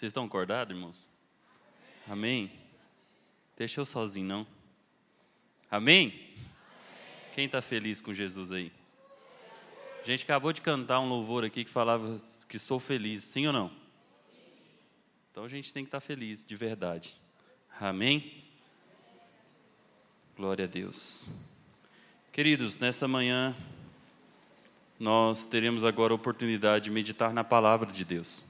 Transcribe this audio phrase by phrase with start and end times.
[0.00, 0.96] Vocês estão acordados, irmãos?
[2.08, 2.50] Amém?
[3.54, 4.46] Deixa eu sozinho, não.
[5.70, 6.32] Amém?
[7.34, 8.72] Quem está feliz com Jesus aí?
[10.02, 12.18] A gente acabou de cantar um louvor aqui que falava
[12.48, 13.70] que sou feliz, sim ou não?
[15.30, 17.20] Então a gente tem que estar tá feliz, de verdade.
[17.78, 18.42] Amém?
[20.34, 21.28] Glória a Deus.
[22.32, 23.54] Queridos, nessa manhã
[24.98, 28.48] nós teremos agora a oportunidade de meditar na palavra de Deus.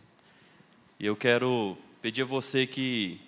[1.00, 3.18] E eu quero pedir a você que,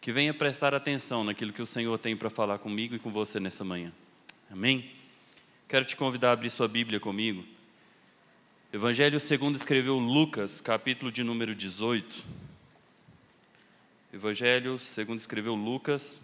[0.00, 3.38] que venha prestar atenção naquilo que o Senhor tem para falar comigo e com você
[3.38, 3.92] nessa manhã.
[4.50, 4.90] Amém?
[5.68, 7.44] Quero te convidar a abrir sua Bíblia comigo.
[8.72, 12.24] Evangelho segundo escreveu Lucas, capítulo de número 18.
[14.12, 16.20] Evangelho segundo escreveu Lucas,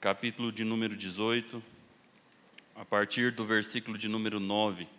[0.00, 1.62] capítulo de número 18,
[2.74, 4.95] a partir do versículo de número 9.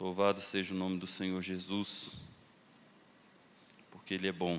[0.00, 2.16] Louvado seja o nome do Senhor Jesus,
[3.90, 4.58] porque Ele é bom.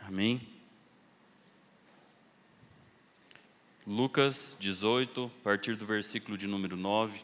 [0.00, 0.48] Amém?
[3.86, 7.22] Lucas 18, a partir do versículo de número 9.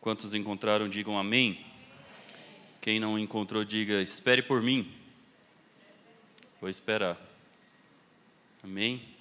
[0.00, 1.62] Quantos encontraram, digam amém.
[2.80, 4.90] Quem não encontrou, diga: espere por mim.
[6.58, 7.20] Vou esperar.
[8.64, 9.17] Amém.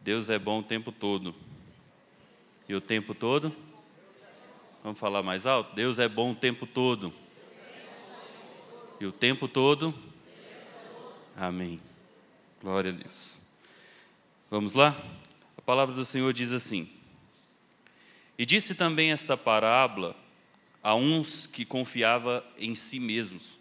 [0.00, 1.34] Deus é bom o tempo todo.
[2.66, 3.54] E o tempo todo?
[4.82, 5.74] Vamos falar mais alto?
[5.74, 7.12] Deus é bom o tempo todo.
[8.98, 9.94] E o tempo todo?
[11.36, 11.78] Amém.
[12.62, 13.42] Glória a Deus.
[14.50, 14.96] Vamos lá?
[15.56, 16.88] A palavra do Senhor diz assim:
[18.38, 20.16] E disse também esta parábola
[20.82, 23.58] a uns que confiava em si mesmos,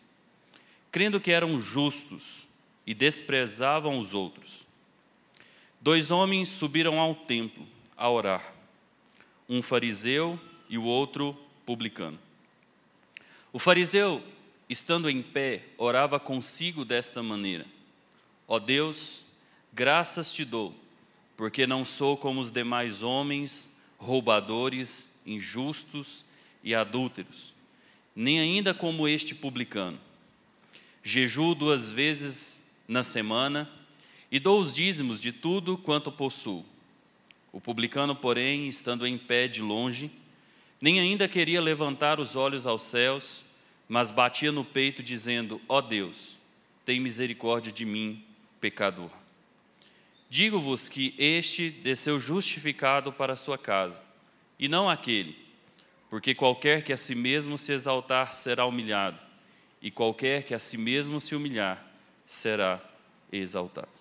[0.89, 2.47] crendo que eram justos
[2.87, 4.68] e desprezavam os outros.
[5.81, 8.53] Dois homens subiram ao templo a orar,
[9.47, 12.19] um fariseu e o outro publicano.
[13.53, 14.21] O fariseu,
[14.67, 17.65] estando em pé, orava consigo desta maneira:
[18.45, 19.23] Ó oh Deus,
[19.71, 20.75] graças te dou,
[21.37, 26.25] porque não sou como os demais homens, roubadores, injustos
[26.61, 27.53] e adúlteros,
[28.13, 29.99] nem ainda como este publicano.
[31.01, 33.78] Jejuo duas vezes na semana
[34.31, 36.65] e dou os dízimos de tudo quanto possuo.
[37.51, 40.11] O publicano, porém, estando em pé de longe,
[40.79, 43.43] nem ainda queria levantar os olhos aos céus,
[43.87, 46.37] mas batia no peito, dizendo: Ó oh Deus,
[46.85, 48.23] tem misericórdia de mim,
[48.61, 49.09] pecador.
[50.29, 54.03] Digo-vos que este desceu justificado para a sua casa,
[54.59, 55.35] e não aquele,
[56.07, 59.19] porque qualquer que a si mesmo se exaltar será humilhado,
[59.81, 61.83] e qualquer que a si mesmo se humilhar
[62.27, 62.79] será
[63.31, 63.98] exaltado.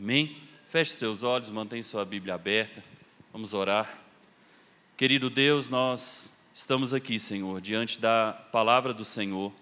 [0.00, 0.36] Amém?
[0.68, 2.84] Feche seus olhos, mantém sua Bíblia aberta.
[3.32, 3.98] Vamos orar.
[4.96, 9.52] Querido Deus, nós estamos aqui, Senhor, diante da palavra do Senhor,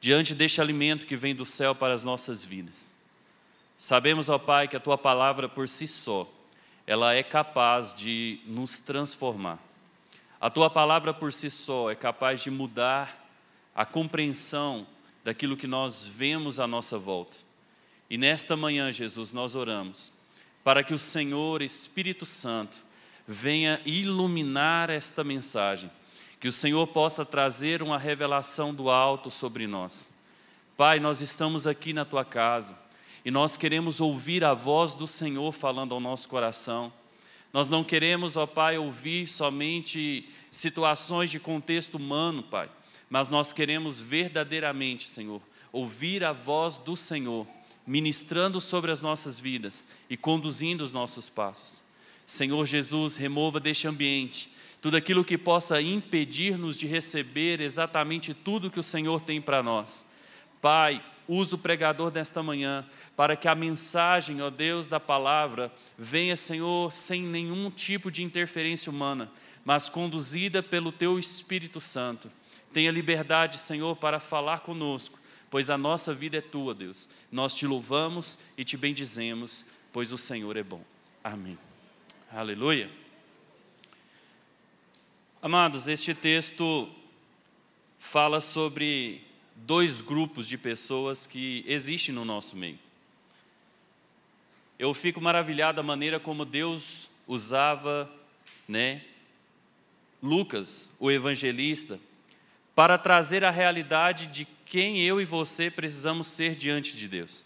[0.00, 2.94] diante deste alimento que vem do céu para as nossas vidas.
[3.76, 6.32] Sabemos, ó Pai, que a tua palavra por si só,
[6.86, 9.58] ela é capaz de nos transformar.
[10.40, 13.28] A tua palavra por si só é capaz de mudar
[13.74, 14.86] a compreensão
[15.24, 17.50] daquilo que nós vemos à nossa volta.
[18.12, 20.12] E nesta manhã, Jesus, nós oramos
[20.62, 22.84] para que o Senhor Espírito Santo
[23.26, 25.90] venha iluminar esta mensagem,
[26.38, 30.12] que o Senhor possa trazer uma revelação do alto sobre nós.
[30.76, 32.78] Pai, nós estamos aqui na tua casa
[33.24, 36.92] e nós queremos ouvir a voz do Senhor falando ao nosso coração.
[37.50, 42.68] Nós não queremos, ó Pai, ouvir somente situações de contexto humano, Pai,
[43.08, 45.40] mas nós queremos verdadeiramente, Senhor,
[45.72, 47.46] ouvir a voz do Senhor
[47.86, 51.80] ministrando sobre as nossas vidas e conduzindo os nossos passos.
[52.24, 54.50] Senhor Jesus, remova deste ambiente
[54.82, 60.04] tudo aquilo que possa impedir-nos de receber exatamente tudo que o Senhor tem para nós.
[60.60, 62.84] Pai, usa o pregador desta manhã
[63.14, 68.90] para que a mensagem, ó Deus, da palavra venha, Senhor, sem nenhum tipo de interferência
[68.90, 69.30] humana,
[69.64, 72.28] mas conduzida pelo Teu Espírito Santo.
[72.72, 75.21] Tenha liberdade, Senhor, para falar conosco
[75.52, 77.10] pois a nossa vida é tua, Deus.
[77.30, 80.82] Nós te louvamos e te bendizemos, pois o Senhor é bom.
[81.22, 81.58] Amém.
[82.32, 82.90] Aleluia.
[85.42, 86.88] Amados, este texto
[87.98, 89.20] fala sobre
[89.54, 92.78] dois grupos de pessoas que existem no nosso meio.
[94.78, 98.10] Eu fico maravilhado da maneira como Deus usava,
[98.66, 99.02] né,
[100.22, 102.00] Lucas, o evangelista,
[102.74, 107.44] para trazer a realidade de quem eu e você precisamos ser diante de Deus.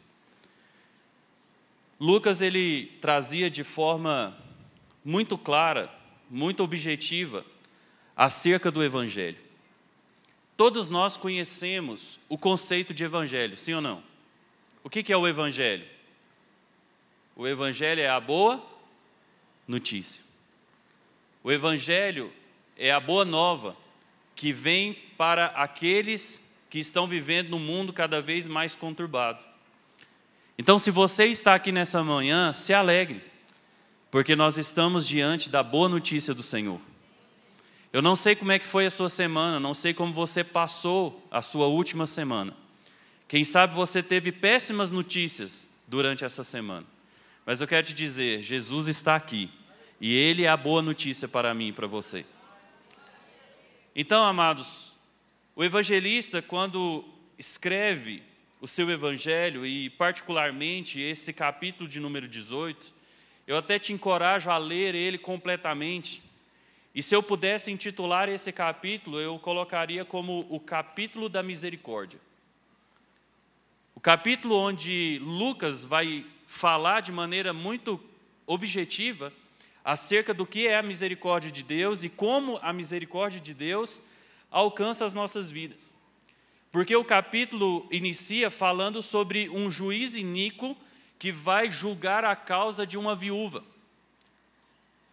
[1.99, 4.39] Lucas ele trazia de forma
[5.05, 5.93] muito clara,
[6.31, 7.45] muito objetiva
[8.15, 9.39] acerca do evangelho.
[10.57, 14.05] Todos nós conhecemos o conceito de evangelho, sim ou não?
[14.85, 15.85] O que é o evangelho?
[17.35, 18.65] O evangelho é a boa
[19.67, 20.23] notícia.
[21.43, 22.33] O evangelho
[22.77, 23.77] é a boa nova
[24.37, 26.46] que vem para aqueles
[26.77, 29.43] que estão vivendo num mundo cada vez mais conturbado.
[30.59, 33.25] Então, se você está aqui nessa manhã, se alegre,
[34.11, 36.79] porque nós estamos diante da boa notícia do Senhor.
[37.95, 41.27] Eu não sei como é que foi a sua semana, não sei como você passou
[41.31, 42.55] a sua última semana.
[43.27, 46.85] Quem sabe você teve péssimas notícias durante essa semana.
[47.47, 49.49] Mas eu quero te dizer, Jesus está aqui
[49.99, 52.27] e ele é a boa notícia para mim e para você.
[53.95, 54.95] Então, amados,
[55.57, 57.03] o evangelista quando
[57.39, 58.23] escreve
[58.61, 62.93] o seu evangelho e particularmente esse capítulo de número 18,
[63.47, 66.23] eu até te encorajo a ler ele completamente.
[66.95, 72.21] E se eu pudesse intitular esse capítulo, eu colocaria como o capítulo da misericórdia.
[73.95, 77.99] O capítulo onde Lucas vai falar de maneira muito
[78.47, 79.33] objetiva
[79.83, 84.03] acerca do que é a misericórdia de Deus e como a misericórdia de Deus
[84.57, 85.93] alcança as nossas vidas.
[86.73, 90.75] Porque o capítulo inicia falando sobre um juiz iníquo
[91.19, 93.63] que vai julgar a causa de uma viúva.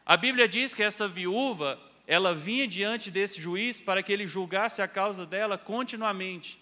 [0.06, 4.82] A Bíblia diz que essa viúva, ela vinha diante desse juiz para que ele julgasse
[4.82, 6.58] a causa dela continuamente.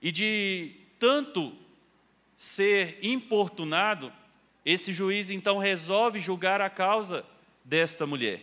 [0.00, 1.54] E de tanto
[2.34, 4.10] ser importunado,
[4.64, 7.26] esse juiz então resolve julgar a causa
[7.62, 8.42] desta mulher.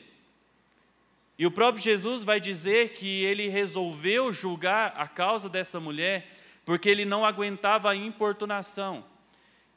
[1.38, 6.32] E o próprio Jesus vai dizer que ele resolveu julgar a causa dessa mulher
[6.64, 9.06] porque ele não aguentava a importunação.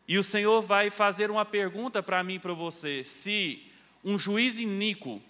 [0.06, 3.62] E o Senhor vai fazer uma pergunta para mim e para você: se
[4.02, 5.20] um juiz iníquo,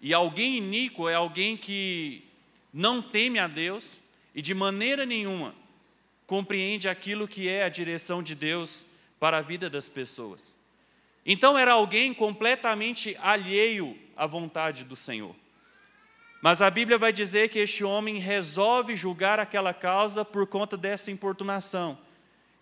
[0.00, 2.22] e alguém iníquo é alguém que
[2.72, 3.98] não teme a Deus
[4.34, 5.54] e de maneira nenhuma
[6.26, 8.84] compreende aquilo que é a direção de Deus
[9.18, 10.54] para a vida das pessoas.
[11.24, 15.34] Então era alguém completamente alheio à vontade do Senhor.
[16.40, 21.10] Mas a Bíblia vai dizer que este homem resolve julgar aquela causa por conta dessa
[21.10, 21.98] importunação.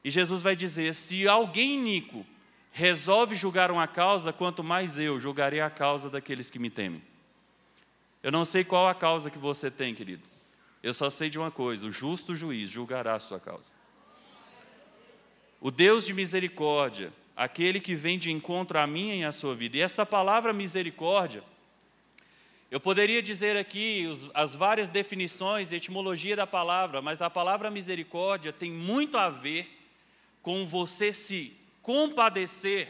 [0.02, 2.24] E Jesus vai dizer: se alguém iníquo
[2.72, 7.02] resolve julgar uma causa, quanto mais eu julgarei a causa daqueles que me temem.
[8.22, 10.22] Eu não sei qual a causa que você tem, querido.
[10.82, 13.72] Eu só sei de uma coisa: o justo juiz julgará a sua causa.
[15.60, 19.78] O Deus de misericórdia, aquele que vem de encontro à minha e à sua vida.
[19.78, 21.42] E esta palavra misericórdia,
[22.74, 24.04] eu poderia dizer aqui
[24.34, 29.78] as várias definições e etimologia da palavra, mas a palavra misericórdia tem muito a ver
[30.42, 32.88] com você se compadecer,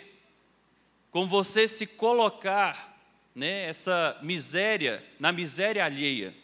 [1.11, 2.99] com você se colocar,
[3.35, 6.35] né, essa miséria, na miséria alheia.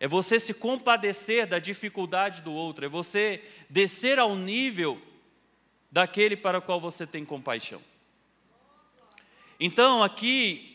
[0.00, 4.98] É você se compadecer da dificuldade do outro, é você descer ao nível
[5.92, 7.82] daquele para o qual você tem compaixão.
[9.60, 10.67] Então, aqui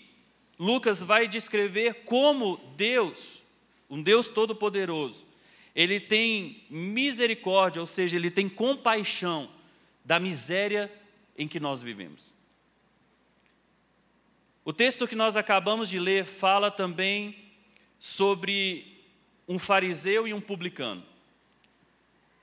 [0.59, 3.41] Lucas vai descrever como Deus,
[3.89, 5.23] um Deus todo-poderoso,
[5.75, 9.49] ele tem misericórdia, ou seja, ele tem compaixão
[10.05, 10.91] da miséria
[11.37, 12.31] em que nós vivemos.
[14.63, 17.35] O texto que nós acabamos de ler fala também
[17.99, 19.01] sobre
[19.47, 21.03] um fariseu e um publicano.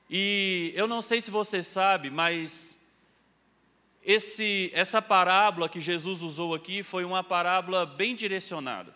[0.08, 2.76] E eu não sei se você sabe, mas
[4.04, 8.94] esse, essa parábola que Jesus usou aqui foi uma parábola bem direcionada.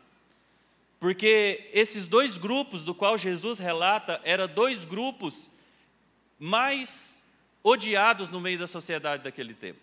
[0.98, 5.50] Porque esses dois grupos do qual Jesus relata eram dois grupos
[6.38, 7.20] mais
[7.62, 9.80] odiados no meio da sociedade daquele tempo.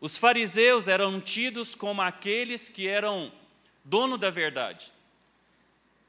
[0.00, 3.32] Os fariseus eram tidos como aqueles que eram
[3.84, 4.92] dono da verdade.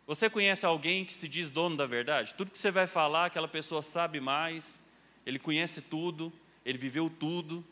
[0.05, 2.34] Você conhece alguém que se diz dono da verdade?
[2.36, 4.79] Tudo que você vai falar, aquela pessoa sabe mais,
[5.25, 6.31] ele conhece tudo,
[6.65, 7.63] ele viveu tudo,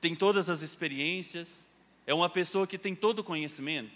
[0.00, 1.66] tem todas as experiências,
[2.06, 3.90] é uma pessoa que tem todo o conhecimento.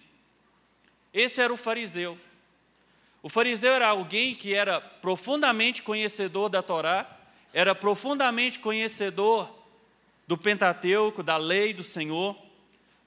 [1.13, 2.19] Esse era o fariseu.
[3.23, 7.11] O fariseu era alguém que era profundamente conhecedor da Torá,
[7.53, 9.51] era profundamente conhecedor
[10.27, 12.37] do Pentateuco, da lei do Senhor,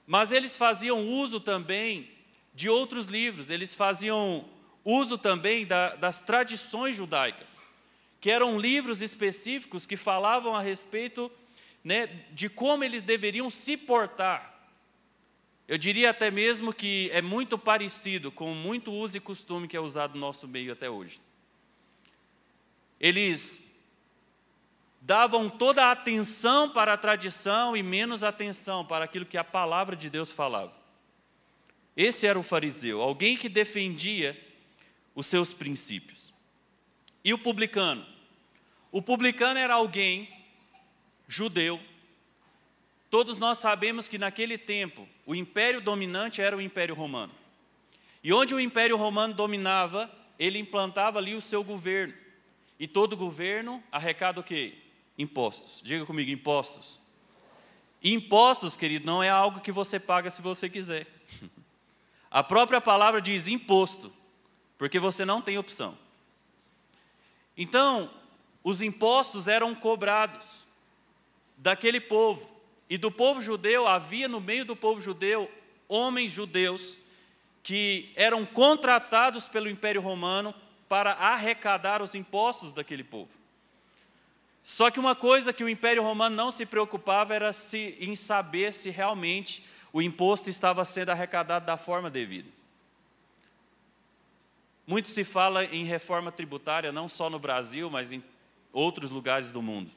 [0.06, 2.10] mas eles faziam uso também
[2.54, 4.44] de outros livros, eles faziam
[4.84, 7.60] uso também da, das tradições judaicas,
[8.20, 11.30] que eram livros específicos que falavam a respeito
[11.88, 14.54] né, de como eles deveriam se portar.
[15.66, 19.80] Eu diria até mesmo que é muito parecido com muito uso e costume que é
[19.80, 21.18] usado no nosso meio até hoje.
[23.00, 23.74] Eles
[25.00, 29.96] davam toda a atenção para a tradição e menos atenção para aquilo que a palavra
[29.96, 30.76] de Deus falava.
[31.96, 34.38] Esse era o fariseu, alguém que defendia
[35.14, 36.34] os seus princípios.
[37.24, 38.04] E o publicano?
[38.92, 40.37] O publicano era alguém
[41.28, 41.78] judeu.
[43.10, 47.32] Todos nós sabemos que naquele tempo o império dominante era o Império Romano.
[48.24, 52.14] E onde o Império Romano dominava, ele implantava ali o seu governo.
[52.80, 54.74] E todo governo arrecada o quê?
[55.16, 55.80] Impostos.
[55.84, 56.98] Diga comigo, impostos.
[58.02, 61.06] Impostos, querido, não é algo que você paga se você quiser.
[62.30, 64.12] A própria palavra diz imposto,
[64.76, 65.96] porque você não tem opção.
[67.56, 68.10] Então,
[68.62, 70.67] os impostos eram cobrados
[71.58, 72.48] daquele povo.
[72.88, 75.50] E do povo judeu, havia no meio do povo judeu
[75.86, 76.96] homens judeus
[77.62, 80.54] que eram contratados pelo Império Romano
[80.88, 83.30] para arrecadar os impostos daquele povo.
[84.62, 88.72] Só que uma coisa que o Império Romano não se preocupava era se, em saber
[88.72, 92.48] se realmente o imposto estava sendo arrecadado da forma devida.
[94.86, 98.22] Muito se fala em reforma tributária, não só no Brasil, mas em
[98.72, 99.90] outros lugares do mundo.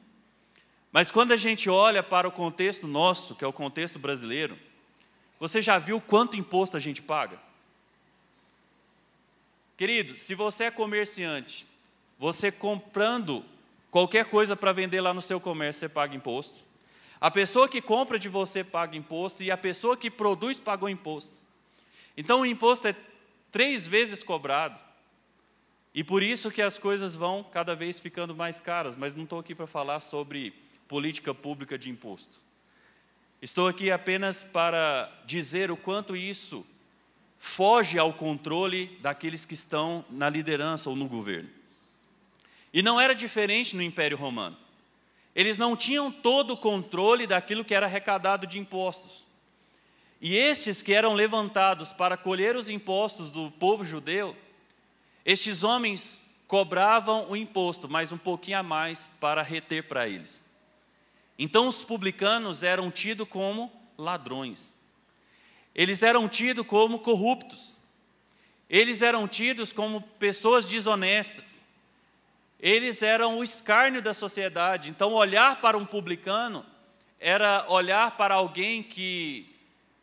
[0.92, 4.58] Mas quando a gente olha para o contexto nosso, que é o contexto brasileiro,
[5.40, 7.40] você já viu quanto imposto a gente paga?
[9.76, 11.66] Querido, se você é comerciante,
[12.18, 13.42] você comprando
[13.90, 16.56] qualquer coisa para vender lá no seu comércio, você paga imposto.
[17.18, 21.32] A pessoa que compra de você paga imposto e a pessoa que produz pagou imposto.
[22.16, 22.94] Então o imposto é
[23.50, 24.78] três vezes cobrado.
[25.94, 29.38] E por isso que as coisas vão cada vez ficando mais caras, mas não estou
[29.38, 30.52] aqui para falar sobre
[30.92, 32.38] política pública de imposto.
[33.40, 36.66] Estou aqui apenas para dizer o quanto isso
[37.38, 41.48] foge ao controle daqueles que estão na liderança ou no governo.
[42.74, 44.54] E não era diferente no Império Romano.
[45.34, 49.24] Eles não tinham todo o controle daquilo que era arrecadado de impostos.
[50.20, 54.36] E estes que eram levantados para colher os impostos do povo judeu,
[55.24, 60.51] estes homens cobravam o imposto, mas um pouquinho a mais para reter para eles.
[61.42, 64.72] Então os publicanos eram tidos como ladrões.
[65.74, 67.74] Eles eram tidos como corruptos.
[68.70, 71.60] Eles eram tidos como pessoas desonestas.
[72.60, 74.88] Eles eram o escárnio da sociedade.
[74.88, 76.64] Então, olhar para um publicano
[77.18, 79.52] era olhar para alguém que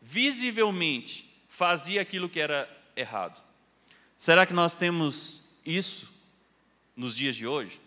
[0.01, 3.41] visivelmente fazia aquilo que era errado.
[4.17, 6.05] Será que nós temos isso
[6.97, 7.79] nos dias de hoje?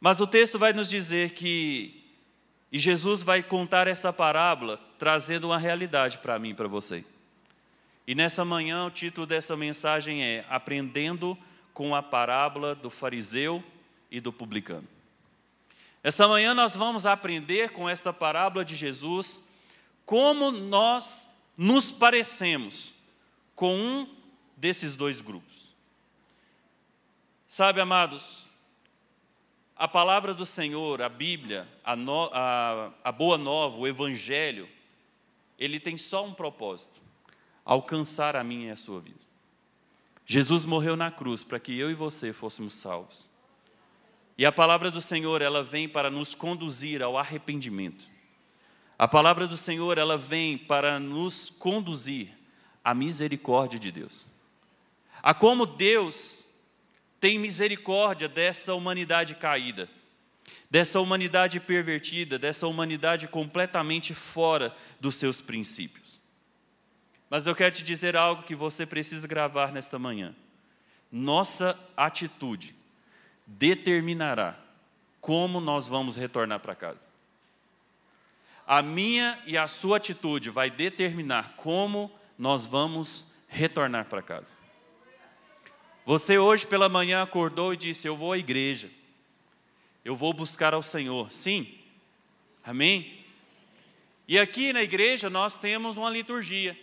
[0.00, 2.00] Mas o texto vai nos dizer que
[2.72, 7.04] e Jesus vai contar essa parábola trazendo uma realidade para mim para você.
[8.06, 11.36] E nessa manhã o título dessa mensagem é Aprendendo
[11.74, 13.62] com a parábola do fariseu
[14.10, 14.86] e do publicano.
[16.02, 19.42] Essa manhã nós vamos aprender com esta parábola de Jesus
[20.06, 22.92] como nós nos parecemos
[23.54, 24.08] com um
[24.56, 25.74] desses dois grupos.
[27.46, 28.49] Sabe, amados,
[29.80, 34.68] a palavra do Senhor, a Bíblia, a, no, a, a boa nova, o Evangelho,
[35.58, 37.00] ele tem só um propósito:
[37.64, 39.18] alcançar a minha e a sua vida.
[40.26, 43.26] Jesus morreu na cruz para que eu e você fôssemos salvos.
[44.36, 48.04] E a palavra do Senhor, ela vem para nos conduzir ao arrependimento.
[48.98, 52.28] A palavra do Senhor, ela vem para nos conduzir
[52.84, 54.26] à misericórdia de Deus.
[55.22, 56.44] A como Deus
[57.20, 59.88] tem misericórdia dessa humanidade caída,
[60.70, 66.18] dessa humanidade pervertida, dessa humanidade completamente fora dos seus princípios.
[67.28, 70.34] Mas eu quero te dizer algo que você precisa gravar nesta manhã.
[71.12, 72.74] Nossa atitude
[73.46, 74.58] determinará
[75.20, 77.06] como nós vamos retornar para casa.
[78.66, 84.59] A minha e a sua atitude vai determinar como nós vamos retornar para casa.
[86.10, 88.90] Você hoje pela manhã acordou e disse: Eu vou à igreja,
[90.04, 91.30] eu vou buscar ao Senhor.
[91.30, 91.72] Sim,
[92.64, 93.22] amém?
[94.26, 96.76] E aqui na igreja nós temos uma liturgia.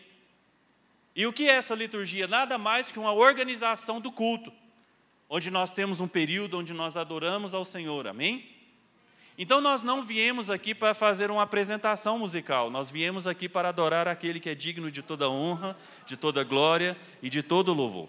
[1.14, 2.26] E o que é essa liturgia?
[2.26, 4.50] Nada mais que uma organização do culto,
[5.28, 8.48] onde nós temos um período onde nós adoramos ao Senhor, amém?
[9.38, 14.08] Então nós não viemos aqui para fazer uma apresentação musical, nós viemos aqui para adorar
[14.08, 18.08] aquele que é digno de toda honra, de toda glória e de todo louvor.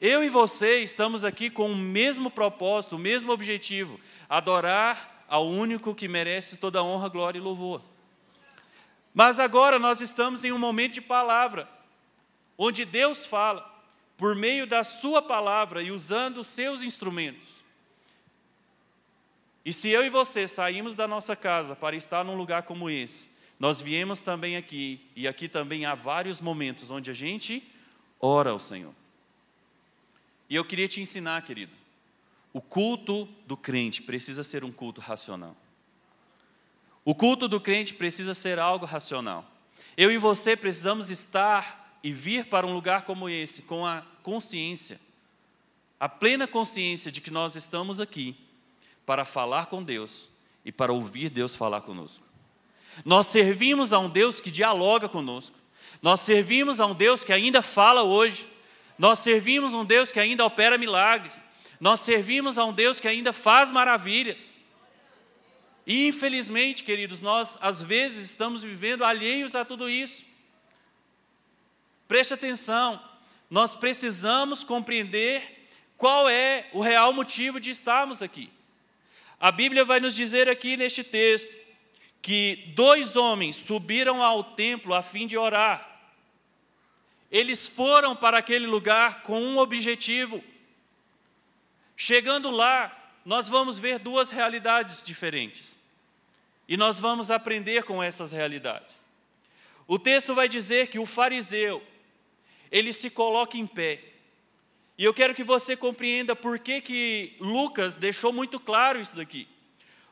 [0.00, 5.94] Eu e você estamos aqui com o mesmo propósito, o mesmo objetivo: adorar ao único
[5.94, 7.82] que merece toda honra, glória e louvor.
[9.12, 11.68] Mas agora nós estamos em um momento de palavra,
[12.56, 13.68] onde Deus fala,
[14.16, 17.58] por meio da Sua palavra e usando os seus instrumentos.
[19.64, 23.30] E se eu e você saímos da nossa casa para estar num lugar como esse,
[23.58, 27.62] nós viemos também aqui, e aqui também há vários momentos onde a gente
[28.20, 28.94] ora ao Senhor.
[30.48, 31.72] E eu queria te ensinar, querido,
[32.52, 35.56] o culto do crente precisa ser um culto racional.
[37.04, 39.50] O culto do crente precisa ser algo racional.
[39.96, 45.00] Eu e você precisamos estar e vir para um lugar como esse com a consciência,
[45.98, 48.36] a plena consciência de que nós estamos aqui
[49.04, 50.28] para falar com Deus
[50.64, 52.24] e para ouvir Deus falar conosco.
[53.04, 55.56] Nós servimos a um Deus que dialoga conosco.
[56.02, 58.46] Nós servimos a um Deus que ainda fala hoje.
[58.98, 61.44] Nós servimos um Deus que ainda opera milagres.
[61.80, 64.52] Nós servimos a um Deus que ainda faz maravilhas.
[65.86, 70.24] E infelizmente, queridos, nós às vezes estamos vivendo alheios a tudo isso.
[72.06, 73.00] Preste atenção,
[73.48, 78.50] nós precisamos compreender qual é o real motivo de estarmos aqui.
[79.40, 81.56] A Bíblia vai nos dizer aqui neste texto
[82.20, 85.97] que dois homens subiram ao templo a fim de orar.
[87.30, 90.42] Eles foram para aquele lugar com um objetivo.
[91.96, 92.94] Chegando lá,
[93.24, 95.78] nós vamos ver duas realidades diferentes.
[96.66, 99.02] E nós vamos aprender com essas realidades.
[99.86, 101.82] O texto vai dizer que o fariseu,
[102.70, 104.00] ele se coloca em pé.
[104.96, 109.48] E eu quero que você compreenda por que, que Lucas deixou muito claro isso daqui.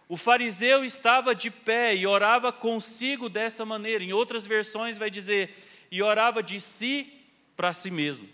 [0.09, 4.05] O fariseu estava de pé e orava consigo dessa maneira.
[4.05, 5.57] Em outras versões vai dizer,
[5.91, 7.13] e orava de si
[7.57, 8.29] para si mesmo.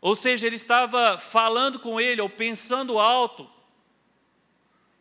[0.00, 3.48] Ou seja, ele estava falando com ele, ou pensando alto.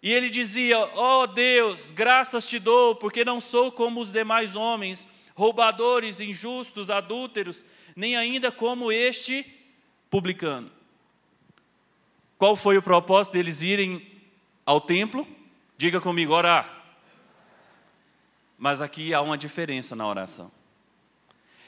[0.02, 4.56] E ele dizia: Ó oh Deus, graças te dou, porque não sou como os demais
[4.56, 7.66] homens, roubadores, injustos, adúlteros,
[7.96, 9.46] nem ainda como este
[10.10, 10.72] publicano.
[12.38, 14.15] Qual foi o propósito deles irem
[14.66, 15.28] ao templo?
[15.78, 16.84] Diga comigo, orar.
[18.58, 20.52] Mas aqui há uma diferença na oração.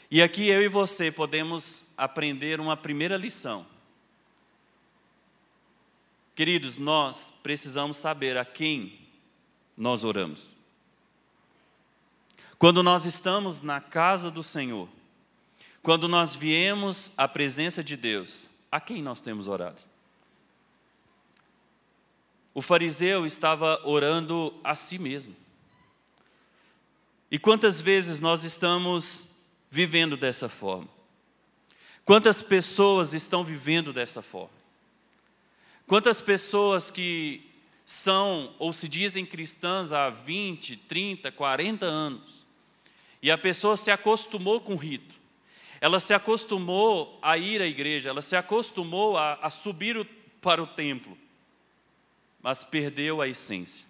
[0.09, 3.65] E aqui eu e você podemos aprender uma primeira lição.
[6.33, 8.99] Queridos, nós precisamos saber a quem
[9.75, 10.49] nós oramos.
[12.57, 14.87] Quando nós estamos na casa do Senhor,
[15.83, 19.81] quando nós viemos à presença de Deus, a quem nós temos orado?
[22.57, 25.35] O fariseu estava orando a si mesmo.
[27.29, 29.27] E quantas vezes nós estamos
[29.69, 30.89] vivendo dessa forma?
[32.03, 34.57] Quantas pessoas estão vivendo dessa forma?
[35.85, 37.47] Quantas pessoas que
[37.85, 42.43] são ou se dizem cristãs há 20, 30, 40 anos,
[43.21, 45.13] e a pessoa se acostumou com o rito,
[45.79, 50.03] ela se acostumou a ir à igreja, ela se acostumou a, a subir o,
[50.41, 51.15] para o templo,
[52.47, 53.85] mas perdeu a essência.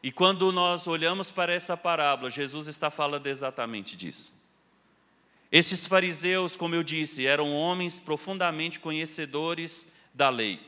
[0.00, 4.40] E quando nós olhamos para essa parábola, Jesus está falando exatamente disso.
[5.50, 10.60] Esses fariseus, como eu disse, eram homens profundamente conhecedores da lei,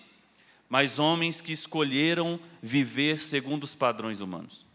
[0.68, 4.66] mas homens que escolheram viver segundo os padrões humanos.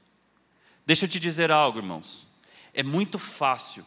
[0.85, 2.25] Deixa eu te dizer algo, irmãos.
[2.73, 3.85] É muito fácil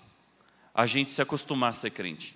[0.74, 2.34] a gente se acostumar a ser crente.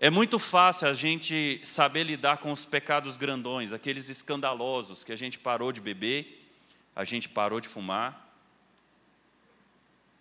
[0.00, 5.16] É muito fácil a gente saber lidar com os pecados grandões, aqueles escandalosos que a
[5.16, 6.48] gente parou de beber,
[6.94, 8.32] a gente parou de fumar,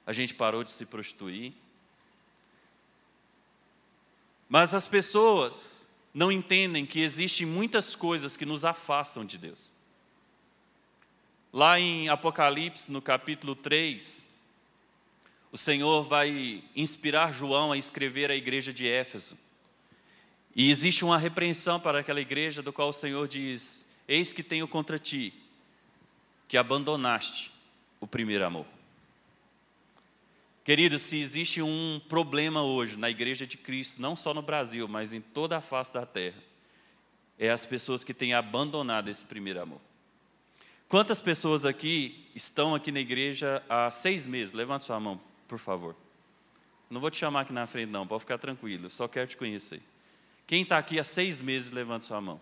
[0.03, 1.53] a gente parou de se prostituir.
[4.49, 9.71] Mas as pessoas não entendem que existem muitas coisas que nos afastam de Deus.
[11.53, 14.25] Lá em Apocalipse, no capítulo 3,
[15.51, 19.37] o Senhor vai inspirar João a escrever a igreja de Éfeso.
[20.57, 24.67] E existe uma repreensão para aquela igreja, do qual o Senhor diz: Eis que tenho
[24.67, 25.31] contra ti,
[26.47, 27.51] que abandonaste
[28.01, 28.65] o primeiro amor.
[30.63, 35.13] Querido, se existe um problema hoje na igreja de Cristo, não só no Brasil, mas
[35.13, 36.41] em toda a face da terra,
[37.37, 39.79] é as pessoas que têm abandonado esse primeiro amor.
[40.89, 44.55] Quantas pessoas aqui estão aqui na igreja há seis meses?
[44.55, 45.95] Levante sua mão, por favor.
[46.89, 49.81] Não vou te chamar aqui na frente, não, pode ficar tranquilo, só quero te conhecer.
[50.47, 52.39] Quem está aqui há seis meses, levante sua mão.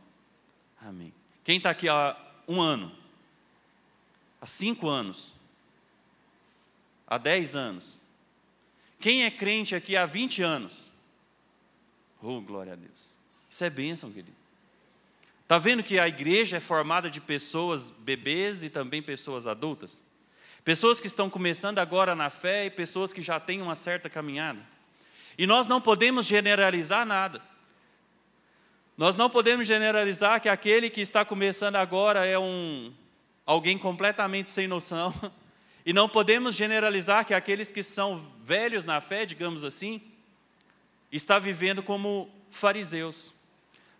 [0.79, 1.11] Amém.
[1.43, 2.15] Quem está aqui há
[2.47, 2.95] um ano?
[4.39, 5.33] Há cinco anos?
[7.07, 7.99] Há dez anos?
[8.99, 10.91] Quem é crente aqui há 20 anos?
[12.21, 13.15] Oh, glória a Deus.
[13.49, 14.35] Isso é bênção, querido.
[15.43, 20.03] Está vendo que a igreja é formada de pessoas bebês e também pessoas adultas?
[20.63, 24.59] Pessoas que estão começando agora na fé e pessoas que já têm uma certa caminhada.
[25.37, 27.39] E nós não podemos generalizar nada.
[28.97, 32.93] Nós não podemos generalizar que aquele que está começando agora é um
[33.45, 35.13] alguém completamente sem noção,
[35.85, 40.01] e não podemos generalizar que aqueles que são velhos na fé, digamos assim,
[41.11, 43.33] está vivendo como fariseus.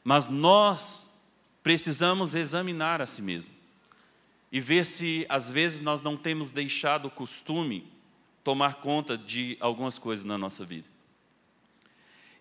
[0.04, 1.14] Mas nós
[1.62, 3.54] precisamos examinar a si mesmo
[4.52, 7.86] e ver se às vezes nós não temos deixado o costume
[8.44, 10.95] tomar conta de algumas coisas na nossa vida.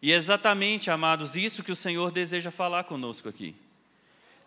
[0.05, 3.55] E é exatamente, amados, isso que o Senhor deseja falar conosco aqui.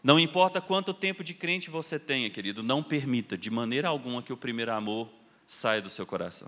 [0.04, 4.32] Não importa quanto tempo de crente você tenha, querido, não permita de maneira alguma que
[4.32, 5.10] o primeiro amor
[5.48, 6.48] saia do seu coração.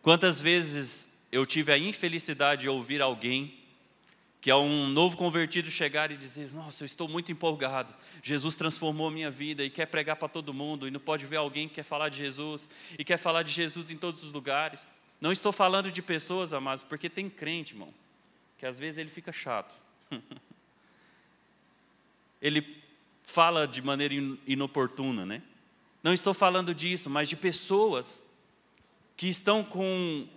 [0.00, 3.52] Quantas vezes eu tive a infelicidade de ouvir alguém
[4.40, 7.92] que é um novo convertido chegar e dizer: Nossa, eu estou muito empolgado.
[8.22, 10.88] Jesus transformou a minha vida e quer pregar para todo mundo.
[10.88, 13.90] E não pode ver alguém que quer falar de Jesus e quer falar de Jesus
[13.90, 14.90] em todos os lugares.
[15.20, 17.92] Não estou falando de pessoas, amados, porque tem crente, irmão,
[18.58, 19.74] que às vezes ele fica chato.
[22.40, 22.82] ele
[23.22, 24.14] fala de maneira
[24.46, 25.42] inoportuna, né?
[26.02, 28.22] Não estou falando disso, mas de pessoas
[29.16, 30.28] que estão com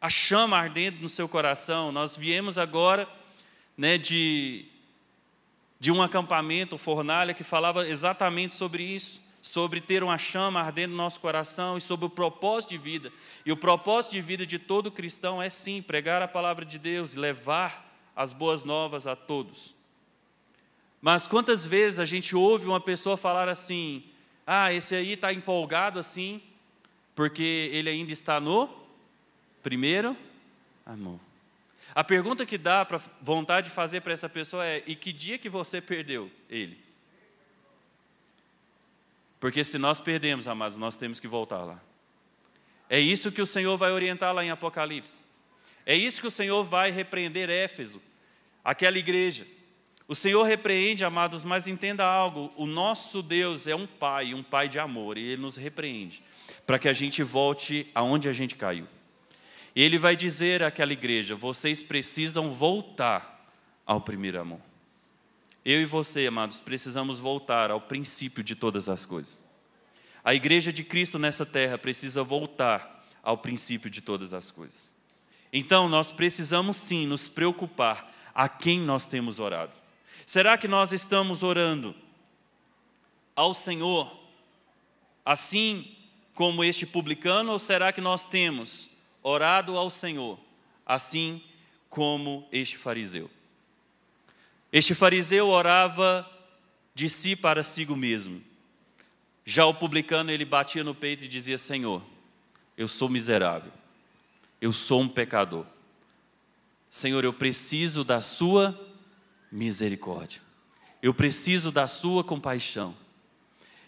[0.00, 1.92] a chama ardendo no seu coração.
[1.92, 3.08] Nós viemos agora
[3.76, 4.66] né, de,
[5.78, 10.96] de um acampamento, Fornalha, que falava exatamente sobre isso, sobre ter uma chama ardendo no
[10.96, 13.12] nosso coração e sobre o propósito de vida.
[13.44, 17.16] E o propósito de vida de todo cristão é sim pregar a palavra de Deus,
[17.16, 19.74] levar as boas novas a todos.
[21.00, 24.04] Mas quantas vezes a gente ouve uma pessoa falar assim:
[24.46, 26.40] ah, esse aí está empolgado assim,
[27.12, 28.70] porque ele ainda está no
[29.60, 30.16] primeiro
[30.86, 31.18] amor.
[31.94, 35.36] A pergunta que dá para vontade de fazer para essa pessoa é: e que dia
[35.36, 36.81] que você perdeu ele?
[39.42, 41.82] Porque se nós perdemos, amados, nós temos que voltar lá.
[42.88, 45.18] É isso que o Senhor vai orientar lá em Apocalipse.
[45.84, 48.00] É isso que o Senhor vai repreender Éfeso,
[48.64, 49.44] aquela igreja.
[50.06, 54.68] O Senhor repreende, amados, mas entenda algo: o nosso Deus é um pai, um pai
[54.68, 56.22] de amor, e ele nos repreende
[56.64, 58.86] para que a gente volte aonde a gente caiu.
[59.74, 63.44] E ele vai dizer àquela igreja: vocês precisam voltar
[63.84, 64.71] ao primeiro amor.
[65.64, 69.44] Eu e você, amados, precisamos voltar ao princípio de todas as coisas.
[70.24, 74.94] A igreja de Cristo nessa terra precisa voltar ao princípio de todas as coisas.
[75.52, 79.72] Então, nós precisamos sim nos preocupar a quem nós temos orado.
[80.26, 81.94] Será que nós estamos orando
[83.36, 84.22] ao Senhor
[85.24, 85.96] assim
[86.34, 88.88] como este publicano, ou será que nós temos
[89.22, 90.38] orado ao Senhor,
[90.84, 91.42] assim
[91.88, 93.30] como este fariseu.
[94.72, 96.28] Este fariseu orava
[96.94, 98.42] de si para si mesmo.
[99.44, 102.02] Já o publicano, ele batia no peito e dizia: Senhor,
[102.76, 103.72] eu sou miserável,
[104.60, 105.66] eu sou um pecador.
[106.88, 108.78] Senhor, eu preciso da Sua
[109.50, 110.40] misericórdia,
[111.02, 112.94] eu preciso da Sua compaixão.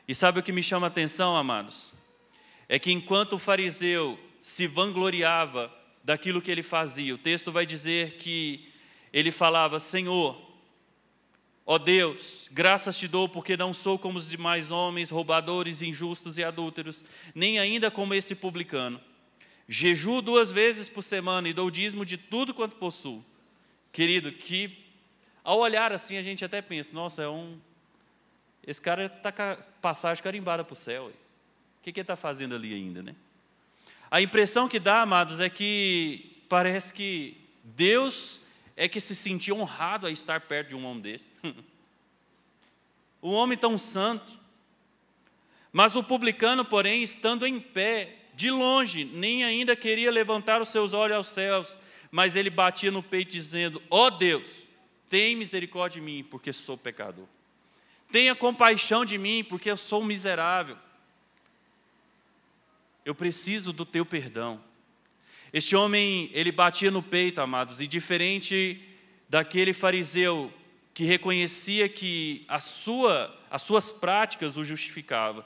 [0.07, 1.93] E sabe o que me chama a atenção, amados?
[2.69, 5.73] É que enquanto o fariseu se vangloriava
[6.05, 7.15] daquilo que ele fazia.
[7.15, 8.69] O texto vai dizer que
[9.11, 10.39] ele falava: Senhor,
[11.67, 16.45] ó Deus, graças te dou porque não sou como os demais homens, roubadores, injustos e
[16.45, 19.01] adúlteros, nem ainda como esse publicano.
[19.69, 23.25] Jejuo duas vezes por semana e dou dízimo de tudo quanto possuo.
[23.93, 24.85] Querido, que
[25.43, 27.59] ao olhar assim a gente até pensa: nossa, é um.
[28.67, 31.07] Esse cara está com a passagem carimbada para o céu.
[31.07, 33.15] O que, que ele está fazendo ali ainda, né?
[34.11, 38.41] A impressão que dá, amados, é que parece que Deus
[38.77, 41.31] é que se sentiu honrado a estar perto de um homem desse.
[43.23, 44.39] um homem tão santo.
[45.73, 50.93] Mas o publicano, porém, estando em pé, de longe, nem ainda queria levantar os seus
[50.93, 51.79] olhos aos céus,
[52.11, 54.67] mas ele batia no peito, dizendo: Ó oh Deus,
[55.09, 57.27] tem misericórdia de mim, porque sou pecador.
[58.11, 60.77] Tenha compaixão de mim, porque eu sou miserável.
[63.05, 64.63] Eu preciso do teu perdão.
[65.55, 68.83] Este homem, ele batia no peito, amados, e diferente
[69.29, 70.53] daquele fariseu
[70.93, 75.45] que reconhecia que a sua, as suas práticas o justificavam,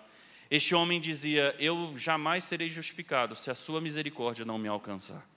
[0.50, 5.28] este homem dizia: Eu jamais serei justificado se a sua misericórdia não me alcançar.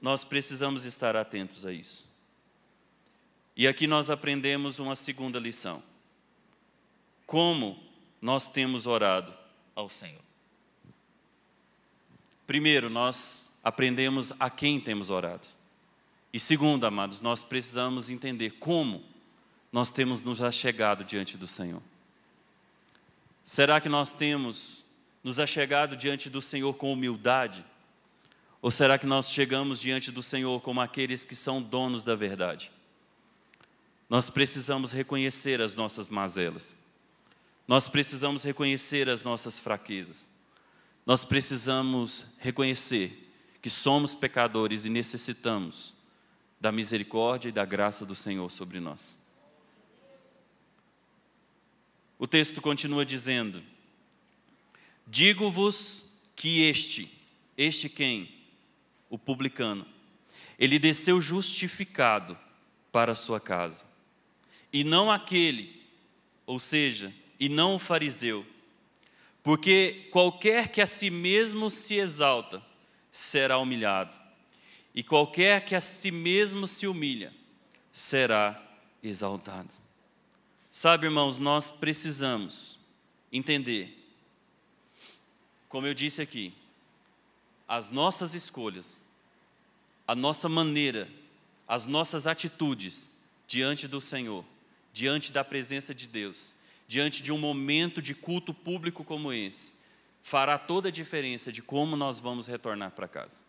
[0.00, 2.08] Nós precisamos estar atentos a isso.
[3.56, 5.82] E aqui nós aprendemos uma segunda lição.
[7.26, 7.82] Como
[8.22, 9.34] nós temos orado
[9.74, 10.25] ao Senhor.
[12.46, 15.46] Primeiro, nós aprendemos a quem temos orado.
[16.32, 19.02] E segundo, amados, nós precisamos entender como
[19.72, 21.82] nós temos nos achegado diante do Senhor.
[23.44, 24.84] Será que nós temos
[25.22, 27.64] nos achegado diante do Senhor com humildade?
[28.62, 32.70] Ou será que nós chegamos diante do Senhor como aqueles que são donos da verdade?
[34.08, 36.76] nós precisamos reconhecer as nossas mazelas.
[37.66, 40.28] Nós precisamos reconhecer as nossas fraquezas.
[41.06, 43.30] Nós precisamos reconhecer
[43.62, 45.94] que somos pecadores e necessitamos
[46.60, 49.16] da misericórdia e da graça do Senhor sobre nós.
[52.18, 53.62] O texto continua dizendo:
[55.06, 57.08] Digo-vos que este,
[57.56, 58.34] este quem?
[59.08, 59.86] O publicano,
[60.58, 62.36] ele desceu justificado
[62.90, 63.86] para a sua casa,
[64.72, 65.86] e não aquele,
[66.44, 68.44] ou seja, e não o fariseu,
[69.46, 72.60] porque qualquer que a si mesmo se exalta
[73.12, 74.12] será humilhado,
[74.92, 77.32] e qualquer que a si mesmo se humilha
[77.92, 78.60] será
[79.00, 79.68] exaltado.
[80.68, 82.76] Sabe, irmãos, nós precisamos
[83.32, 83.96] entender,
[85.68, 86.52] como eu disse aqui,
[87.68, 89.00] as nossas escolhas,
[90.08, 91.08] a nossa maneira,
[91.68, 93.08] as nossas atitudes
[93.46, 94.44] diante do Senhor,
[94.92, 96.52] diante da presença de Deus,
[96.86, 99.72] diante de um momento de culto público como esse,
[100.20, 103.40] fará toda a diferença de como nós vamos retornar para casa.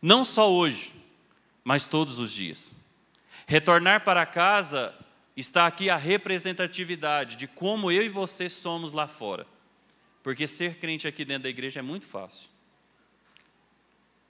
[0.00, 0.92] Não só hoje,
[1.64, 2.76] mas todos os dias.
[3.46, 4.94] Retornar para casa
[5.36, 9.46] está aqui a representatividade de como eu e você somos lá fora.
[10.22, 12.48] Porque ser crente aqui dentro da igreja é muito fácil.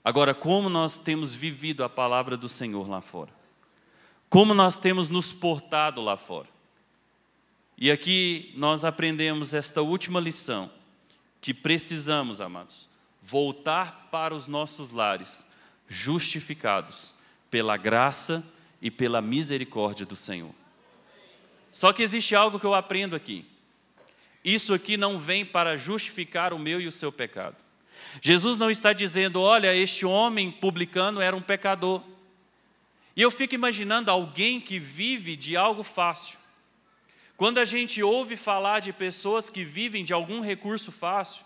[0.03, 3.31] Agora, como nós temos vivido a palavra do Senhor lá fora?
[4.29, 6.47] Como nós temos nos portado lá fora?
[7.77, 10.71] E aqui nós aprendemos esta última lição,
[11.39, 12.89] que precisamos, amados,
[13.21, 15.45] voltar para os nossos lares,
[15.87, 17.13] justificados
[17.51, 18.43] pela graça
[18.81, 20.53] e pela misericórdia do Senhor.
[21.71, 23.45] Só que existe algo que eu aprendo aqui.
[24.43, 27.55] Isso aqui não vem para justificar o meu e o seu pecado.
[28.21, 32.01] Jesus não está dizendo, olha, este homem publicano era um pecador.
[33.15, 36.37] E eu fico imaginando alguém que vive de algo fácil.
[37.37, 41.45] Quando a gente ouve falar de pessoas que vivem de algum recurso fácil,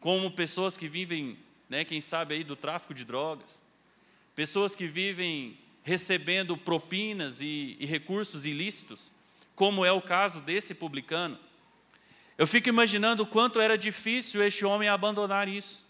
[0.00, 3.62] como pessoas que vivem, né, quem sabe aí do tráfico de drogas,
[4.34, 9.12] pessoas que vivem recebendo propinas e, e recursos ilícitos,
[9.54, 11.38] como é o caso desse publicano,
[12.36, 15.84] eu fico imaginando o quanto era difícil este homem abandonar isso.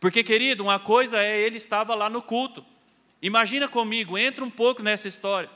[0.00, 2.64] Porque, querido, uma coisa é ele estava lá no culto.
[3.20, 5.50] Imagina comigo, entra um pouco nessa história.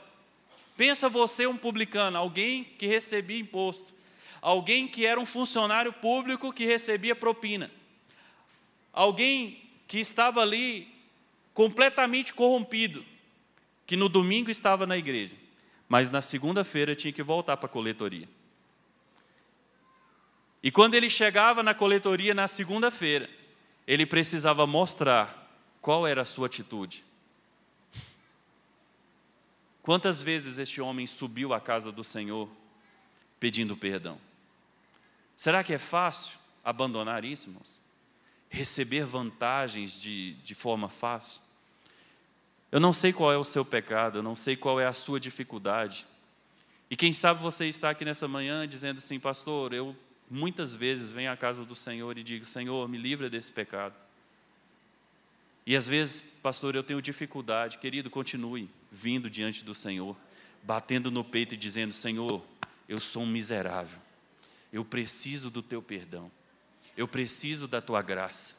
[0.77, 3.93] Pensa você um publicano, alguém que recebia imposto,
[4.41, 7.69] alguém que era um funcionário público que recebia propina,
[8.93, 10.87] alguém que estava ali
[11.53, 13.03] completamente corrompido,
[13.85, 15.47] que no domingo estava na igreja
[15.87, 18.27] mas na segunda-feira tinha que voltar para a coletoria.
[20.61, 23.29] E quando ele chegava na coletoria na segunda-feira,
[23.85, 25.49] ele precisava mostrar
[25.81, 27.03] qual era a sua atitude.
[29.87, 32.49] Quantas vezes este homem subiu à casa do Senhor
[33.39, 34.19] pedindo perdão?
[35.33, 37.79] Será que é fácil abandonar isso, irmãos?
[38.49, 41.41] Receber vantagens de, de forma fácil?
[42.69, 45.21] Eu não sei qual é o seu pecado, eu não sei qual é a sua
[45.21, 46.05] dificuldade.
[46.89, 49.95] E quem sabe você está aqui nessa manhã dizendo assim, pastor, eu
[50.29, 53.95] muitas vezes venho à casa do Senhor e digo, Senhor, me livra desse pecado.
[55.65, 57.77] E às vezes, pastor, eu tenho dificuldade.
[57.77, 60.15] Querido, continue vindo diante do Senhor,
[60.63, 62.43] batendo no peito e dizendo: Senhor,
[62.87, 63.99] eu sou um miserável.
[64.71, 66.31] Eu preciso do teu perdão.
[66.95, 68.55] Eu preciso da tua graça.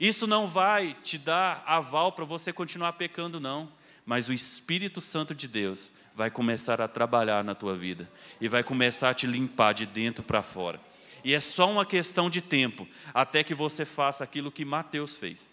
[0.00, 3.70] Isso não vai te dar aval para você continuar pecando, não.
[4.04, 8.10] Mas o Espírito Santo de Deus vai começar a trabalhar na tua vida
[8.40, 10.80] e vai começar a te limpar de dentro para fora.
[11.24, 15.48] E é só uma questão de tempo até que você faça aquilo que Mateus fez.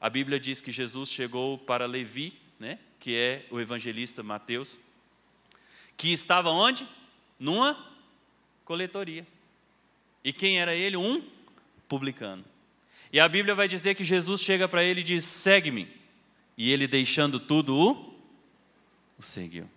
[0.00, 4.80] A Bíblia diz que Jesus chegou para Levi, né, que é o evangelista Mateus,
[5.96, 6.86] que estava onde?
[7.38, 7.76] Numa
[8.64, 9.26] coletoria.
[10.24, 10.96] E quem era ele?
[10.96, 11.22] Um
[11.88, 12.44] publicano.
[13.12, 15.88] E a Bíblia vai dizer que Jesus chega para ele e diz: segue-me.
[16.56, 18.14] E ele, deixando tudo, o,
[19.18, 19.68] o seguiu.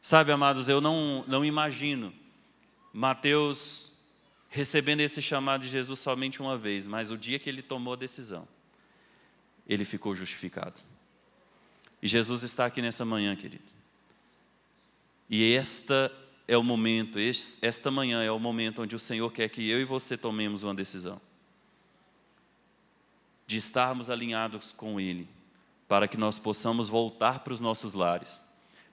[0.00, 2.12] Sabe, amados, eu não, não imagino
[2.92, 3.92] Mateus
[4.48, 7.96] recebendo esse chamado de Jesus somente uma vez, mas o dia que ele tomou a
[7.96, 8.48] decisão,
[9.66, 10.80] ele ficou justificado.
[12.02, 13.64] E Jesus está aqui nessa manhã, querido.
[15.28, 16.10] E esta
[16.48, 17.18] é o momento,
[17.62, 20.74] esta manhã é o momento onde o Senhor quer que eu e você tomemos uma
[20.74, 21.20] decisão
[23.46, 25.28] de estarmos alinhados com Ele,
[25.88, 28.44] para que nós possamos voltar para os nossos lares,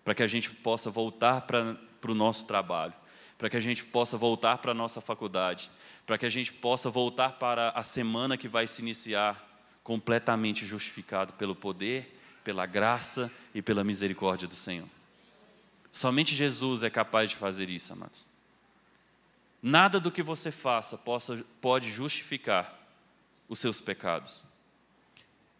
[0.03, 2.93] para que a gente possa voltar para, para o nosso trabalho,
[3.37, 5.69] para que a gente possa voltar para a nossa faculdade,
[6.07, 9.47] para que a gente possa voltar para a semana que vai se iniciar
[9.83, 12.16] completamente justificado pelo poder,
[12.47, 14.87] pela graça e pela misericórdia do Senhor.
[15.91, 18.29] Somente Jesus é capaz de fazer isso, amados.
[19.61, 22.73] Nada do que você faça possa, pode justificar
[23.49, 24.45] os seus pecados.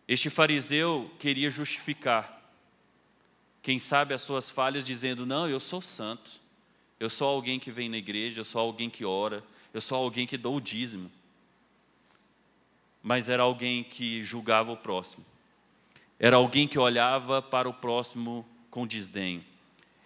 [0.08, 2.42] Este fariseu queria justificar,
[3.62, 6.40] quem sabe, as suas falhas, dizendo: Não, eu sou santo,
[7.02, 10.26] eu sou alguém que vem na igreja, eu sou alguém que ora, eu sou alguém
[10.26, 11.12] que dou o dízimo.
[13.04, 15.26] Mas era alguém que julgava o próximo,
[16.20, 19.46] era alguém que olhava para o próximo com desdém,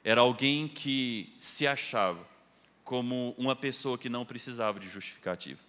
[0.03, 2.27] era alguém que se achava
[2.83, 5.59] como uma pessoa que não precisava de justificativa.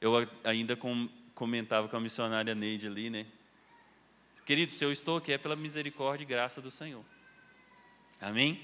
[0.00, 0.78] Eu ainda
[1.34, 3.26] comentava com a missionária Neide ali, né?
[4.44, 7.04] Querido, se eu estou aqui é pela misericórdia e graça do Senhor.
[8.20, 8.60] Amém?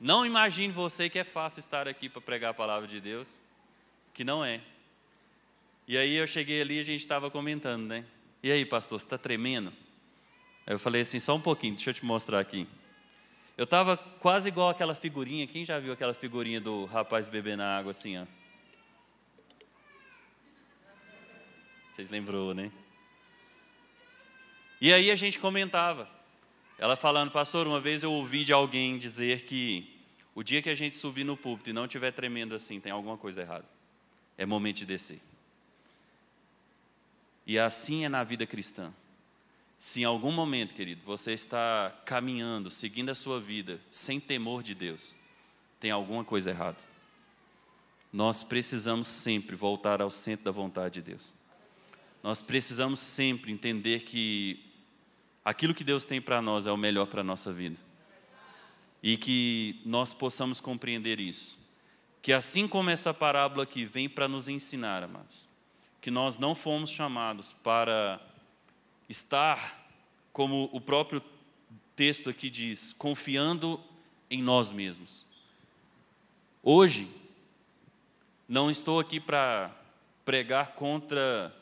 [0.00, 3.40] Não imagine você que é fácil estar aqui para pregar a palavra de Deus,
[4.14, 4.62] que não é.
[5.86, 8.06] E aí eu cheguei ali e a gente estava comentando, né?
[8.42, 9.72] E aí, pastor, você está tremendo?
[10.66, 12.66] Aí eu falei assim, só um pouquinho, deixa eu te mostrar aqui.
[13.56, 17.76] Eu estava quase igual aquela figurinha, quem já viu aquela figurinha do rapaz bebendo na
[17.76, 18.24] água assim, ó?
[21.94, 22.72] Vocês lembrou, né?
[24.80, 26.08] E aí a gente comentava.
[26.78, 30.00] Ela falando, pastor, uma vez eu ouvi de alguém dizer que
[30.34, 33.18] o dia que a gente subir no púlpito e não estiver tremendo assim, tem alguma
[33.18, 33.66] coisa errada.
[34.38, 35.20] É momento de descer.
[37.46, 38.92] E assim é na vida cristã.
[39.78, 44.74] Se em algum momento, querido, você está caminhando, seguindo a sua vida, sem temor de
[44.74, 45.16] Deus,
[45.80, 46.76] tem alguma coisa errada.
[48.12, 51.32] Nós precisamos sempre voltar ao centro da vontade de Deus.
[52.22, 54.62] Nós precisamos sempre entender que
[55.42, 57.78] aquilo que Deus tem para nós é o melhor para a nossa vida.
[59.02, 61.58] E que nós possamos compreender isso.
[62.20, 65.48] Que assim como essa parábola aqui vem para nos ensinar, amados,
[66.00, 68.20] que nós não fomos chamados para
[69.08, 69.86] estar,
[70.32, 71.22] como o próprio
[71.94, 73.82] texto aqui diz, confiando
[74.30, 75.26] em nós mesmos.
[76.62, 77.08] Hoje,
[78.48, 79.70] não estou aqui para
[80.24, 81.54] pregar contra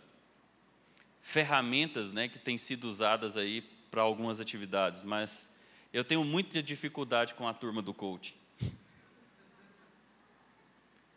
[1.20, 5.48] ferramentas né, que têm sido usadas aí para algumas atividades, mas
[5.92, 8.34] eu tenho muita dificuldade com a turma do coach.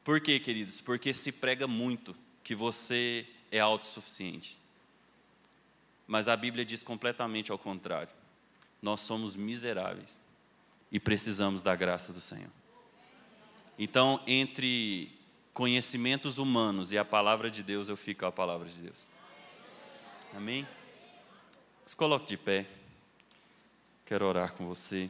[0.04, 0.82] Por quê, queridos?
[0.82, 4.60] Porque se prega muito que você é autossuficiente.
[6.08, 8.14] Mas a Bíblia diz completamente ao contrário.
[8.82, 10.20] Nós somos miseráveis
[10.92, 12.52] e precisamos da graça do Senhor.
[13.78, 15.12] Então, entre
[15.54, 19.06] conhecimentos humanos e a palavra de Deus, eu fico a palavra de Deus.
[20.34, 20.68] Amém?
[21.86, 22.66] Se coloque de pé.
[24.06, 25.10] Quero orar com você.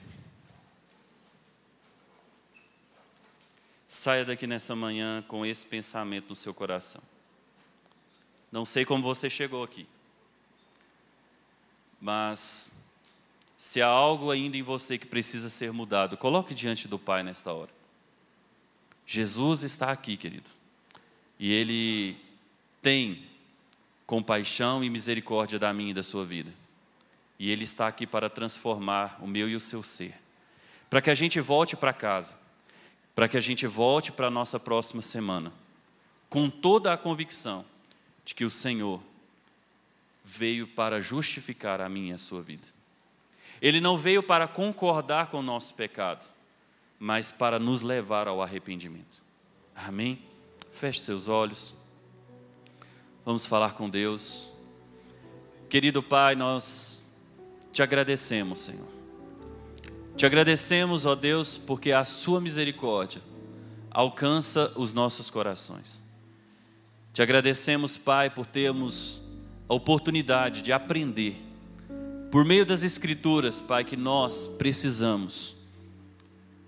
[3.88, 7.02] Saia daqui nessa manhã com esse pensamento no seu coração.
[8.52, 9.88] Não sei como você chegou aqui,
[12.02, 12.74] mas
[13.58, 17.54] se há algo ainda em você que precisa ser mudado, coloque diante do Pai nesta
[17.54, 17.70] hora.
[19.06, 20.50] Jesus está aqui, querido,
[21.40, 22.18] e Ele
[22.82, 23.24] tem
[24.06, 26.52] compaixão e misericórdia da minha e da sua vida.
[27.40, 30.16] E Ele está aqui para transformar o meu e o seu ser.
[30.90, 32.38] Para que a gente volte para casa,
[33.16, 35.54] para que a gente volte para a nossa próxima semana,
[36.30, 37.66] com toda a convicção
[38.24, 39.02] de que o Senhor
[40.24, 42.68] veio para justificar a minha e a sua vida.
[43.62, 46.26] Ele não veio para concordar com o nosso pecado,
[47.00, 49.22] mas para nos levar ao arrependimento.
[49.76, 50.22] Amém?
[50.72, 51.74] Feche seus olhos.
[53.26, 54.50] Vamos falar com Deus.
[55.70, 57.08] Querido Pai, nós
[57.72, 58.88] te agradecemos, Senhor.
[60.16, 63.22] Te agradecemos, ó Deus, porque a Sua misericórdia
[63.90, 66.04] alcança os nossos corações.
[67.14, 69.22] Te agradecemos, Pai, por termos
[69.68, 71.36] a oportunidade de aprender,
[72.32, 75.56] por meio das Escrituras, Pai, que nós precisamos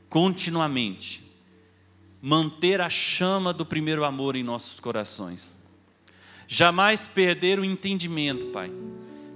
[0.09, 1.23] continuamente
[2.21, 5.55] manter a chama do primeiro amor em nossos corações
[6.47, 8.71] Jamais perder o entendimento, Pai,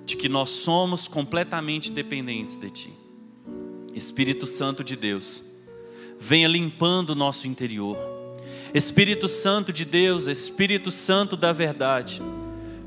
[0.06, 2.94] de que nós somos completamente dependentes de Ti.
[3.94, 5.44] Espírito Santo de Deus,
[6.20, 7.98] venha limpando o nosso interior.
[8.74, 12.22] Espírito Santo de Deus, Espírito Santo da verdade,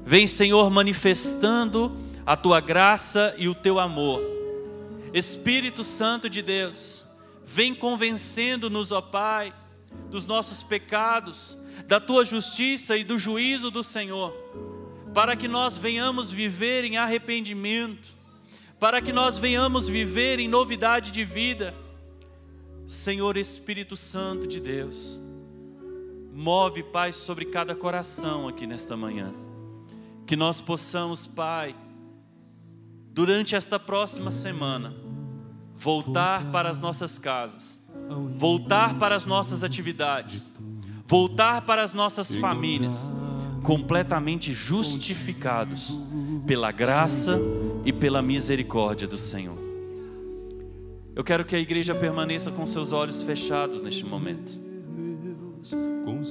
[0.05, 4.23] vem, Senhor, manifestando a tua graça e o teu amor.
[5.13, 7.05] Espírito Santo de Deus,
[7.45, 9.53] vem convencendo-nos, ó Pai,
[10.11, 14.33] dos nossos pecados, da tua justiça e do juízo do Senhor,
[15.13, 18.09] para que nós venhamos viver em arrependimento,
[18.79, 21.75] para que nós venhamos viver em novidade de vida.
[22.87, 25.21] Senhor Espírito Santo de Deus,
[26.33, 29.33] move, Pai, sobre cada coração aqui nesta manhã,
[30.27, 31.75] que nós possamos, Pai,
[33.13, 34.95] durante esta próxima semana,
[35.77, 37.79] voltar para as nossas casas,
[38.37, 40.53] voltar para as nossas atividades,
[41.07, 43.11] voltar para as nossas famílias,
[43.63, 45.99] completamente justificados
[46.47, 47.39] pela graça
[47.85, 49.59] e pela misericórdia do Senhor.
[51.15, 54.71] Eu quero que a igreja permaneça com seus olhos fechados neste momento
[56.05, 56.23] com